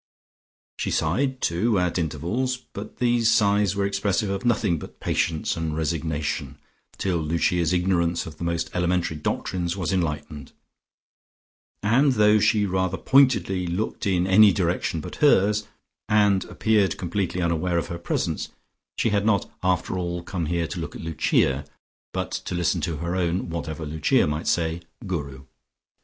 She 0.79 0.89
sighed 0.89 1.41
too, 1.41 1.77
at 1.77 1.99
intervals, 1.99 2.57
but 2.57 2.97
these 2.97 3.31
sighs 3.31 3.75
were 3.75 3.85
expressive 3.85 4.31
of 4.31 4.43
nothing 4.43 4.79
but 4.79 4.99
patience 4.99 5.55
and 5.55 5.77
resignation, 5.77 6.57
till 6.97 7.19
Lucia's 7.19 7.71
ignorance 7.71 8.25
of 8.25 8.39
the 8.39 8.43
most 8.43 8.71
elementary 8.73 9.15
doctrines 9.15 9.77
was 9.77 9.93
enlightened, 9.93 10.53
and 11.83 12.13
though 12.13 12.39
she 12.39 12.65
rather 12.65 12.97
pointedly 12.97 13.67
looked 13.67 14.07
in 14.07 14.25
any 14.25 14.51
direction 14.51 15.01
but 15.01 15.17
hers, 15.17 15.67
and 16.09 16.45
appeared 16.45 16.97
completely 16.97 17.39
unaware 17.39 17.77
of 17.77 17.89
her 17.89 17.99
presence, 17.99 18.49
she 18.97 19.09
had 19.11 19.23
not, 19.23 19.51
after 19.61 19.95
all, 19.99 20.23
come 20.23 20.47
here 20.47 20.65
to 20.65 20.79
look 20.79 20.95
at 20.95 21.03
Lucia, 21.03 21.63
but 22.11 22.31
to 22.31 22.55
listen 22.55 22.81
to 22.81 22.97
her 22.97 23.15
own 23.15 23.51
(whatever 23.51 23.85
Lucia 23.85 24.25
might 24.25 24.47
say) 24.47 24.81
Guru. 25.05 25.43